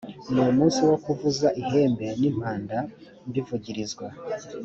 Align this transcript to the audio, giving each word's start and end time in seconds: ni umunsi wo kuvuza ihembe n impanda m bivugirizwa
ni 0.33 0.39
umunsi 0.49 0.79
wo 0.89 0.97
kuvuza 1.05 1.47
ihembe 1.61 2.07
n 2.19 2.21
impanda 2.29 2.77
m 3.25 3.27
bivugirizwa 3.33 4.07